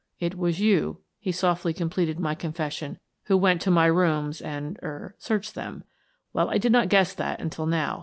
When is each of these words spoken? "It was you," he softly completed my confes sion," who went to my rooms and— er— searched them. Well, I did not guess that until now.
"It 0.29 0.35
was 0.35 0.59
you," 0.59 1.01
he 1.19 1.31
softly 1.31 1.75
completed 1.75 2.19
my 2.19 2.33
confes 2.33 2.71
sion," 2.73 2.97
who 3.25 3.37
went 3.37 3.61
to 3.61 3.69
my 3.69 3.85
rooms 3.85 4.41
and— 4.41 4.79
er— 4.81 5.13
searched 5.19 5.53
them. 5.53 5.83
Well, 6.33 6.49
I 6.49 6.57
did 6.57 6.71
not 6.71 6.89
guess 6.89 7.13
that 7.13 7.39
until 7.39 7.67
now. 7.67 7.99